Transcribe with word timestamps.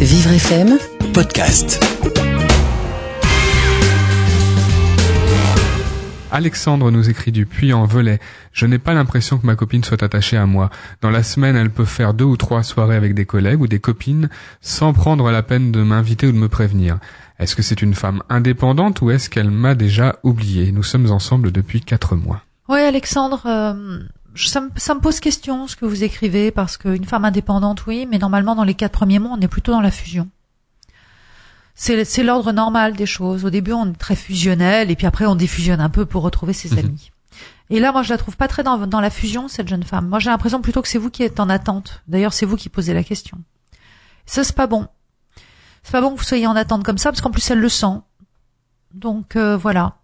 Vivre 0.00 0.30
FM 0.30 0.78
podcast. 1.14 1.82
Alexandre 6.30 6.90
nous 6.90 7.08
écrit 7.08 7.32
du 7.32 7.46
puits 7.46 7.72
en 7.72 7.86
Velay. 7.86 8.20
Je 8.52 8.66
n'ai 8.66 8.78
pas 8.78 8.92
l'impression 8.92 9.38
que 9.38 9.46
ma 9.46 9.56
copine 9.56 9.82
soit 9.82 10.02
attachée 10.02 10.36
à 10.36 10.44
moi. 10.44 10.68
Dans 11.00 11.10
la 11.10 11.22
semaine, 11.22 11.56
elle 11.56 11.70
peut 11.70 11.86
faire 11.86 12.12
deux 12.12 12.26
ou 12.26 12.36
trois 12.36 12.62
soirées 12.62 12.96
avec 12.96 13.14
des 13.14 13.24
collègues 13.24 13.62
ou 13.62 13.66
des 13.66 13.80
copines 13.80 14.28
sans 14.60 14.92
prendre 14.92 15.30
la 15.30 15.42
peine 15.42 15.72
de 15.72 15.82
m'inviter 15.82 16.26
ou 16.26 16.32
de 16.32 16.36
me 16.36 16.48
prévenir. 16.48 16.98
Est-ce 17.38 17.56
que 17.56 17.62
c'est 17.62 17.80
une 17.80 17.94
femme 17.94 18.22
indépendante 18.28 19.00
ou 19.00 19.10
est-ce 19.10 19.30
qu'elle 19.30 19.50
m'a 19.50 19.74
déjà 19.74 20.16
oublié? 20.22 20.72
Nous 20.72 20.82
sommes 20.82 21.10
ensemble 21.10 21.52
depuis 21.52 21.80
quatre 21.80 22.16
mois. 22.16 22.42
Oui, 22.68 22.80
Alexandre, 22.80 23.42
euh, 23.46 24.00
ça, 24.36 24.60
me, 24.60 24.70
ça 24.76 24.94
me 24.94 25.00
pose 25.00 25.20
question 25.20 25.66
ce 25.66 25.76
que 25.76 25.84
vous 25.84 26.04
écrivez 26.04 26.50
parce 26.50 26.76
qu'une 26.76 27.04
femme 27.04 27.24
indépendante, 27.24 27.86
oui, 27.86 28.06
mais 28.10 28.18
normalement 28.18 28.54
dans 28.54 28.64
les 28.64 28.74
quatre 28.74 28.92
premiers 28.92 29.18
mois, 29.18 29.32
on 29.36 29.40
est 29.40 29.48
plutôt 29.48 29.72
dans 29.72 29.80
la 29.80 29.90
fusion. 29.90 30.28
C'est 31.74 32.04
c'est 32.04 32.22
l'ordre 32.22 32.52
normal 32.52 32.94
des 32.94 33.06
choses. 33.06 33.44
Au 33.44 33.50
début, 33.50 33.72
on 33.72 33.90
est 33.90 33.98
très 33.98 34.16
fusionnel 34.16 34.90
et 34.90 34.96
puis 34.96 35.06
après, 35.06 35.26
on 35.26 35.34
défusionne 35.36 35.80
un 35.80 35.90
peu 35.90 36.06
pour 36.06 36.22
retrouver 36.22 36.52
ses 36.52 36.70
Mhm. 36.70 36.78
amis. 36.78 37.10
Et 37.68 37.80
là, 37.80 37.92
moi, 37.92 38.02
je 38.02 38.10
la 38.10 38.18
trouve 38.18 38.36
pas 38.36 38.48
très 38.48 38.62
dans, 38.62 38.86
dans 38.86 39.00
la 39.00 39.10
fusion, 39.10 39.48
cette 39.48 39.68
jeune 39.68 39.82
femme. 39.82 40.08
Moi, 40.08 40.18
j'ai 40.20 40.30
l'impression 40.30 40.62
plutôt 40.62 40.80
que 40.82 40.88
c'est 40.88 40.98
vous 40.98 41.10
qui 41.10 41.22
êtes 41.24 41.40
en 41.40 41.48
attente. 41.50 42.02
D'ailleurs, 42.08 42.32
c'est 42.32 42.46
vous 42.46 42.56
qui 42.56 42.68
posez 42.68 42.94
la 42.94 43.02
question. 43.02 43.38
Ça, 44.24 44.44
c'est 44.44 44.54
pas 44.54 44.66
bon. 44.68 44.86
C'est 45.82 45.92
pas 45.92 46.00
bon 46.00 46.12
que 46.12 46.18
vous 46.18 46.24
soyez 46.24 46.46
en 46.46 46.56
attente 46.56 46.84
comme 46.84 46.96
ça 46.98 47.10
parce 47.10 47.20
qu'en 47.20 47.30
plus, 47.30 47.48
elle 47.50 47.58
le 47.58 47.68
sent. 47.68 48.00
Donc, 48.94 49.36
euh, 49.36 49.56
voilà. 49.56 49.96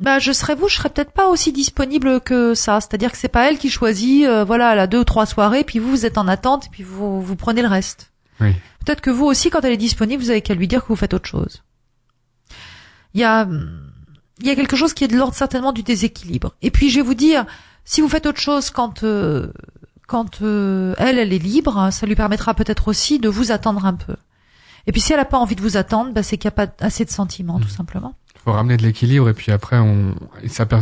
Bah, 0.00 0.18
je 0.18 0.32
serais 0.32 0.54
vous, 0.54 0.68
je 0.68 0.76
serais 0.76 0.88
peut-être 0.88 1.12
pas 1.12 1.26
aussi 1.26 1.52
disponible 1.52 2.20
que 2.20 2.54
ça. 2.54 2.80
C'est-à-dire 2.80 3.12
que 3.12 3.18
c'est 3.18 3.28
pas 3.28 3.48
elle 3.48 3.58
qui 3.58 3.68
choisit, 3.68 4.26
euh, 4.26 4.44
voilà, 4.44 4.72
elle 4.72 4.78
a 4.78 4.86
deux 4.86 5.00
ou 5.00 5.04
trois 5.04 5.26
soirées, 5.26 5.62
puis 5.62 5.78
vous, 5.78 5.90
vous 5.90 6.06
êtes 6.06 6.16
en 6.16 6.26
attente, 6.26 6.68
puis 6.70 6.82
vous, 6.82 7.20
vous 7.20 7.36
prenez 7.36 7.60
le 7.60 7.68
reste. 7.68 8.10
Oui. 8.40 8.54
Peut-être 8.84 9.02
que 9.02 9.10
vous 9.10 9.26
aussi, 9.26 9.50
quand 9.50 9.60
elle 9.60 9.72
est 9.72 9.76
disponible, 9.76 10.22
vous 10.22 10.30
avez 10.30 10.40
qu'à 10.40 10.54
lui 10.54 10.68
dire 10.68 10.82
que 10.82 10.88
vous 10.88 10.96
faites 10.96 11.12
autre 11.12 11.28
chose. 11.28 11.62
Il 13.12 13.20
y 13.20 13.24
a, 13.24 13.42
hum, 13.42 13.90
il 14.40 14.46
y 14.46 14.50
a 14.50 14.56
quelque 14.56 14.76
chose 14.76 14.94
qui 14.94 15.04
est 15.04 15.08
de 15.08 15.16
l'ordre 15.16 15.34
certainement 15.34 15.72
du 15.72 15.82
déséquilibre. 15.82 16.54
Et 16.62 16.70
puis, 16.70 16.88
je 16.88 16.96
vais 16.96 17.06
vous 17.06 17.14
dire, 17.14 17.44
si 17.84 18.00
vous 18.00 18.08
faites 18.08 18.24
autre 18.24 18.40
chose 18.40 18.70
quand, 18.70 19.02
euh, 19.02 19.52
quand 20.08 20.40
euh, 20.40 20.94
elle, 20.96 21.18
elle 21.18 21.34
est 21.34 21.38
libre, 21.38 21.90
ça 21.92 22.06
lui 22.06 22.16
permettra 22.16 22.54
peut-être 22.54 22.88
aussi 22.88 23.18
de 23.18 23.28
vous 23.28 23.52
attendre 23.52 23.84
un 23.84 23.94
peu. 23.94 24.16
Et 24.86 24.92
puis, 24.92 25.02
si 25.02 25.12
elle 25.12 25.18
n'a 25.18 25.26
pas 25.26 25.36
envie 25.36 25.56
de 25.56 25.60
vous 25.60 25.76
attendre, 25.76 26.12
bah, 26.12 26.22
c'est 26.22 26.38
qu'il 26.38 26.48
n'y 26.48 26.54
a 26.54 26.66
pas 26.66 26.72
assez 26.80 27.04
de 27.04 27.10
sentiments, 27.10 27.60
tout 27.60 27.68
simplement. 27.68 28.14
Faut 28.50 28.56
ramener 28.56 28.76
de 28.76 28.82
l'équilibre 28.82 29.28
et 29.28 29.34
puis 29.34 29.52
après, 29.52 29.78
on, 29.78 30.14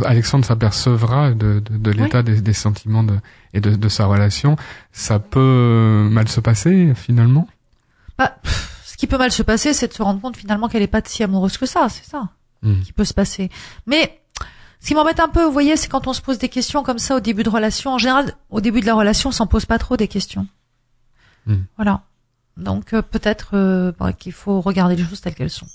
Alexandre 0.05 0.43
s'apercevra 0.45 1.31
de, 1.31 1.59
de, 1.59 1.77
de 1.77 1.91
l'état 1.91 2.23
des, 2.23 2.41
des 2.41 2.53
sentiments 2.53 3.03
de, 3.03 3.15
et 3.53 3.61
de, 3.61 3.75
de 3.75 3.89
sa 3.89 4.05
relation. 4.07 4.55
Ça 4.91 5.19
peut 5.19 6.07
mal 6.09 6.27
se 6.27 6.39
passer 6.39 6.93
finalement? 6.95 7.47
Bah, 8.17 8.37
pff, 8.43 8.81
ce 8.85 8.97
qui 8.97 9.07
peut 9.07 9.17
mal 9.17 9.31
se 9.31 9.43
passer, 9.43 9.73
c'est 9.73 9.87
de 9.87 9.93
se 9.93 10.01
rendre 10.01 10.19
compte 10.19 10.35
finalement 10.37 10.67
qu'elle 10.67 10.81
est 10.81 10.87
pas 10.87 11.01
si 11.05 11.23
amoureuse 11.23 11.57
que 11.57 11.65
ça, 11.65 11.87
c'est 11.89 12.05
ça 12.05 12.29
Hmm. 12.61 12.81
qui 12.81 12.91
peut 12.91 13.05
se 13.05 13.13
passer. 13.13 13.49
Mais 13.87 14.19
ce 14.81 14.87
qui 14.87 14.93
m'embête 14.95 15.21
un 15.21 15.29
peu, 15.29 15.45
vous 15.45 15.51
voyez, 15.53 15.77
c'est 15.77 15.87
quand 15.87 16.07
on 16.07 16.13
se 16.13 16.21
pose 16.21 16.39
des 16.39 16.49
questions 16.49 16.83
comme 16.83 16.99
ça 16.99 17.15
au 17.15 17.19
début 17.21 17.43
de 17.43 17.49
relation. 17.49 17.93
En 17.93 17.97
général, 17.97 18.33
au 18.49 18.59
début 18.59 18.81
de 18.81 18.85
la 18.85 18.95
relation, 18.95 19.29
on 19.29 19.31
s'en 19.31 19.47
pose 19.47 19.65
pas 19.65 19.77
trop 19.77 19.95
des 19.95 20.09
questions. 20.09 20.45
Hmm. 21.45 21.63
Voilà. 21.77 22.01
Donc 22.57 22.93
euh, 22.93 23.01
peut-être 23.01 23.51
euh, 23.53 23.93
bah, 23.97 24.11
qu'il 24.11 24.33
faut 24.33 24.59
regarder 24.59 24.97
les 24.97 25.05
choses 25.05 25.21
telles 25.21 25.35
qu'elles 25.35 25.49
sont. 25.49 25.67